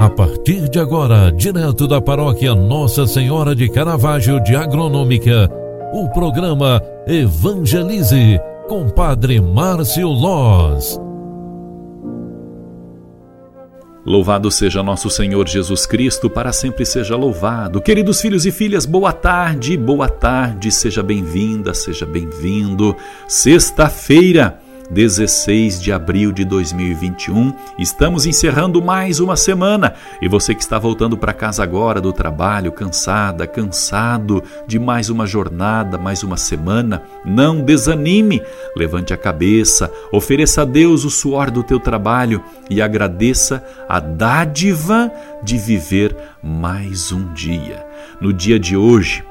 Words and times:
A 0.00 0.08
partir 0.08 0.68
de 0.68 0.78
agora, 0.78 1.32
direto 1.32 1.88
da 1.88 2.00
paróquia 2.00 2.54
Nossa 2.54 3.04
Senhora 3.04 3.52
de 3.52 3.68
Caravaggio 3.68 4.38
de 4.44 4.54
Agronômica, 4.54 5.50
o 5.92 6.08
programa 6.10 6.80
Evangelize 7.04 8.38
com 8.68 8.88
Padre 8.88 9.40
Márcio 9.40 10.06
Loz. 10.06 11.00
Louvado 14.06 14.52
seja 14.52 14.84
nosso 14.84 15.10
Senhor 15.10 15.48
Jesus 15.48 15.84
Cristo, 15.84 16.30
para 16.30 16.52
sempre 16.52 16.86
seja 16.86 17.16
louvado. 17.16 17.80
Queridos 17.80 18.20
filhos 18.20 18.46
e 18.46 18.52
filhas, 18.52 18.86
boa 18.86 19.12
tarde, 19.12 19.76
boa 19.76 20.08
tarde, 20.08 20.70
seja 20.70 21.02
bem-vinda, 21.02 21.74
seja 21.74 22.06
bem-vindo. 22.06 22.94
Sexta-feira 23.26 24.60
16 24.90 25.80
de 25.80 25.92
abril 25.92 26.32
de 26.32 26.44
2021. 26.44 27.52
Estamos 27.78 28.26
encerrando 28.26 28.82
mais 28.82 29.20
uma 29.20 29.36
semana 29.36 29.94
e 30.20 30.28
você 30.28 30.54
que 30.54 30.62
está 30.62 30.78
voltando 30.78 31.16
para 31.16 31.32
casa 31.32 31.62
agora 31.62 32.00
do 32.00 32.12
trabalho, 32.12 32.72
cansada, 32.72 33.46
cansado 33.46 34.42
de 34.66 34.78
mais 34.78 35.10
uma 35.10 35.26
jornada, 35.26 35.98
mais 35.98 36.22
uma 36.22 36.36
semana, 36.36 37.02
não 37.24 37.60
desanime. 37.60 38.42
Levante 38.76 39.12
a 39.12 39.16
cabeça, 39.16 39.92
ofereça 40.12 40.62
a 40.62 40.64
Deus 40.64 41.04
o 41.04 41.10
suor 41.10 41.50
do 41.50 41.62
teu 41.62 41.78
trabalho 41.78 42.42
e 42.70 42.80
agradeça 42.80 43.64
a 43.88 44.00
dádiva 44.00 45.10
de 45.42 45.58
viver 45.58 46.16
mais 46.42 47.12
um 47.12 47.32
dia. 47.32 47.84
No 48.20 48.32
dia 48.32 48.58
de 48.58 48.76
hoje, 48.76 49.22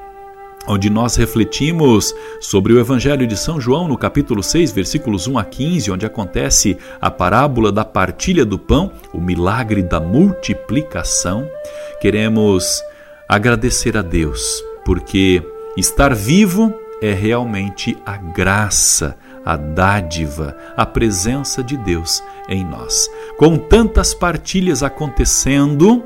onde 0.67 0.89
nós 0.89 1.15
refletimos 1.15 2.13
sobre 2.41 2.73
o 2.73 2.79
Evangelho 2.79 3.25
de 3.25 3.37
São 3.37 3.59
João, 3.59 3.87
no 3.87 3.97
capítulo 3.97 4.43
6, 4.43 4.71
versículos 4.71 5.25
1 5.25 5.37
a 5.37 5.45
15, 5.45 5.91
onde 5.91 6.05
acontece 6.05 6.77
a 6.99 7.09
parábola 7.09 7.71
da 7.71 7.85
partilha 7.85 8.45
do 8.45 8.59
pão, 8.59 8.91
o 9.13 9.21
milagre 9.21 9.81
da 9.81 9.99
multiplicação. 9.99 11.49
Queremos 12.01 12.83
agradecer 13.27 13.95
a 13.97 14.01
Deus, 14.01 14.61
porque 14.83 15.41
estar 15.77 16.13
vivo 16.13 16.73
é 17.01 17.13
realmente 17.13 17.97
a 18.05 18.17
graça, 18.17 19.15
a 19.45 19.55
dádiva, 19.55 20.57
a 20.75 20.85
presença 20.85 21.63
de 21.63 21.77
Deus 21.77 22.21
em 22.49 22.65
nós. 22.65 23.09
Com 23.37 23.57
tantas 23.57 24.13
partilhas 24.13 24.83
acontecendo, 24.83 26.03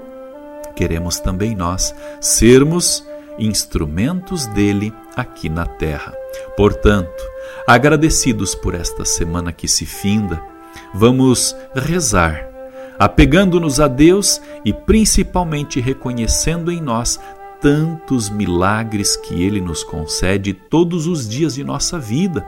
queremos 0.76 1.20
também 1.20 1.56
nós 1.56 1.96
sermos 2.20 3.04
instrumentos 3.38 4.46
dele 4.48 4.94
aqui 5.16 5.50
na 5.50 5.66
terra. 5.66 6.14
Portanto, 6.56 7.24
agradecidos 7.68 8.56
por 8.56 8.74
esta 8.74 9.06
semana 9.06 9.52
que 9.52 9.68
se 9.68 9.86
finda, 9.86 10.42
vamos 10.94 11.56
rezar, 11.74 12.50
apegando-nos 13.00 13.80
a 13.80 13.88
Deus 13.88 14.42
e 14.64 14.74
principalmente 14.74 15.80
reconhecendo 15.80 16.72
em 16.72 16.82
nós 16.82 17.20
tantos 17.60 18.30
milagres 18.30 19.16
que 19.16 19.44
Ele 19.44 19.62
nos 19.62 19.84
concede 19.84 20.54
todos 20.54 21.06
os 21.06 21.30
dias 21.30 21.56
de 21.56 21.64
nossa 21.64 22.00
vida. 22.00 22.46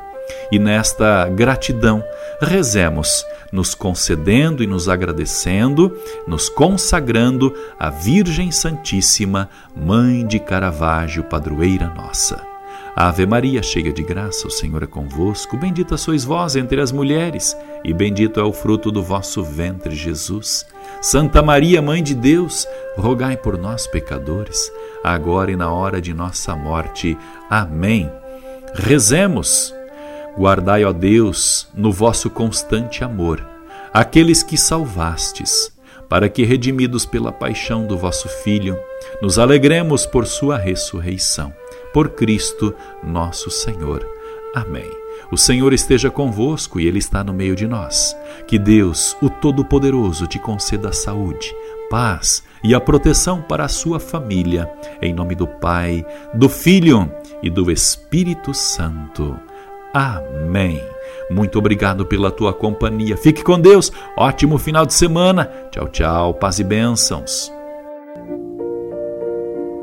E 0.52 0.60
nesta 0.60 1.28
gratidão, 1.30 2.04
rezemos, 2.42 3.26
nos 3.52 3.76
concedendo 3.76 4.64
e 4.64 4.68
nos 4.68 4.90
agradecendo, 4.90 5.98
nos 6.28 6.50
consagrando 6.50 7.54
à 7.80 7.90
Virgem 7.90 8.52
Santíssima, 8.52 9.50
Mãe 9.76 10.26
de 10.26 10.40
Caravaggio, 10.40 11.24
padroeira 11.24 11.94
nossa. 11.96 12.54
Ave 12.96 13.26
Maria, 13.26 13.64
cheia 13.64 13.92
de 13.92 14.04
graça, 14.04 14.48
o 14.48 14.52
Senhor 14.52 14.84
é 14.84 14.86
convosco. 14.86 15.58
Bendita 15.58 15.98
sois 15.98 16.24
vós 16.24 16.56
entre 16.56 16.80
as 16.80 16.92
mulheres, 16.92 17.58
e 17.84 17.92
bendito 17.92 18.40
é 18.40 18.44
o 18.44 18.54
fruto 18.54 18.92
do 18.92 19.02
vosso 19.02 19.44
ventre, 19.44 19.96
Jesus. 19.96 20.64
Santa 21.02 21.42
Maria, 21.42 21.82
Mãe 21.82 22.04
de 22.04 22.14
Deus, 22.14 22.68
rogai 22.96 23.36
por 23.36 23.58
nós, 23.58 23.88
pecadores, 23.88 24.72
agora 25.04 25.52
e 25.52 25.56
na 25.56 25.72
hora 25.72 26.00
de 26.00 26.14
nossa 26.14 26.56
morte. 26.56 27.18
Amém. 27.50 28.12
Rezemos. 28.76 29.74
Guardai, 30.38 30.84
ó 30.84 30.92
Deus, 30.92 31.68
no 31.76 31.92
vosso 31.92 32.30
constante 32.30 33.04
amor, 33.04 33.46
aqueles 33.94 34.42
que 34.42 34.58
salvastes, 34.58 35.72
para 36.10 36.28
que, 36.28 36.44
redimidos 36.44 37.06
pela 37.06 37.32
paixão 37.32 37.86
do 37.86 37.98
vosso 37.98 38.28
Filho, 38.28 38.78
nos 39.22 39.38
alegremos 39.38 40.06
por 40.06 40.26
sua 40.26 40.58
ressurreição. 40.58 41.54
Por 41.94 42.10
Cristo 42.10 42.74
nosso 43.04 43.52
Senhor. 43.52 44.08
Amém. 44.56 44.90
O 45.32 45.38
Senhor 45.38 45.74
esteja 45.74 46.12
convosco 46.12 46.80
e 46.80 46.88
Ele 46.88 47.00
está 47.00 47.24
no 47.24 47.34
meio 47.34 47.56
de 47.56 47.68
nós. 47.68 48.16
Que 48.48 48.58
Deus, 48.60 49.16
o 49.22 49.30
Todo-Poderoso, 49.30 50.28
te 50.28 50.40
conceda 50.40 50.92
saúde, 50.92 51.56
paz 51.90 52.44
e 52.64 52.74
a 52.74 52.80
proteção 52.80 53.42
para 53.42 53.66
a 53.66 53.70
sua 53.70 54.00
família. 54.00 54.72
Em 55.02 55.14
nome 55.14 55.36
do 55.36 55.48
Pai, 55.48 56.06
do 56.34 56.50
Filho 56.50 57.12
e 57.42 57.50
do 57.50 57.72
Espírito 57.72 58.54
Santo. 58.54 59.40
Amém. 59.94 60.82
Muito 61.30 61.58
obrigado 61.60 62.06
pela 62.06 62.32
tua 62.32 62.54
companhia. 62.54 63.16
Fique 63.16 63.44
com 63.44 63.60
Deus. 63.60 63.92
Ótimo 64.18 64.58
final 64.58 64.86
de 64.86 64.94
semana. 64.94 65.50
Tchau, 65.72 65.88
tchau. 65.88 66.34
Paz 66.34 66.60
e 66.60 66.64
bênçãos. 66.64 67.52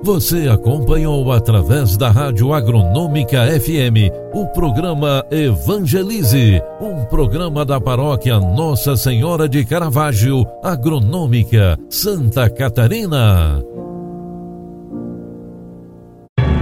Você 0.02 0.48
acompanhou 0.48 1.30
através 1.30 1.94
da 1.96 2.10
Rádio 2.10 2.54
Agronômica 2.54 3.46
FM 3.60 4.10
o 4.32 4.46
programa 4.46 5.22
Evangelize, 5.30 6.62
um 6.80 7.04
programa 7.04 7.66
da 7.66 7.78
paróquia 7.78 8.40
Nossa 8.40 8.96
Senhora 8.96 9.46
de 9.46 9.62
Caravaggio, 9.62 10.46
Agronômica, 10.64 11.78
Santa 11.90 12.48
Catarina. 12.48 13.62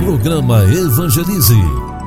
Programa 0.00 0.64
Evangelize 0.64 1.97